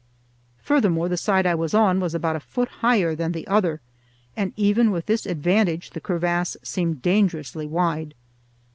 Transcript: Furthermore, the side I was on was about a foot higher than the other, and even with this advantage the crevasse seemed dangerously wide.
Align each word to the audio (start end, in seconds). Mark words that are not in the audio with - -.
Furthermore, 0.57 1.07
the 1.07 1.15
side 1.15 1.45
I 1.45 1.53
was 1.53 1.75
on 1.75 1.99
was 1.99 2.15
about 2.15 2.35
a 2.35 2.39
foot 2.39 2.67
higher 2.81 3.13
than 3.13 3.33
the 3.33 3.45
other, 3.45 3.81
and 4.35 4.51
even 4.57 4.89
with 4.89 5.05
this 5.05 5.27
advantage 5.27 5.91
the 5.91 6.01
crevasse 6.01 6.57
seemed 6.63 7.03
dangerously 7.03 7.67
wide. 7.67 8.15